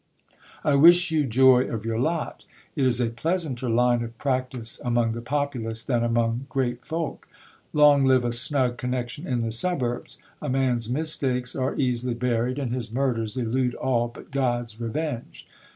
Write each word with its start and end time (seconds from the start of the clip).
I 0.63 0.73
wish 0.73 1.11
you 1.11 1.25
joy 1.27 1.65
of 1.71 1.85
your 1.85 1.99
lot; 1.99 2.43
it 2.75 2.87
is 2.87 2.99
a 2.99 3.11
pleasanter 3.11 3.69
line 3.69 4.01
of 4.01 4.17
practice 4.17 4.81
among 4.83 5.11
the 5.11 5.21
populace 5.21 5.83
tlian 5.85 6.03
among 6.03 6.47
great 6.49 6.83
folk. 6.83 7.27
Long 7.71 8.03
live 8.05 8.25
a 8.25 8.31
snug 8.31 8.77
connection 8.77 9.27
in 9.27 9.41
the 9.41 9.51
suburbs! 9.51 10.17
a 10.41 10.49
man's 10.49 10.89
mistakes 10.89 11.55
are 11.55 11.75
easily 11.75 12.15
buried, 12.15 12.57
and 12.57 12.73
his 12.73 12.91
murders 12.91 13.37
elude 13.37 13.75
all 13.75 14.07
but 14.07 14.31
God's 14.31 14.79
revenge. 14.81 15.45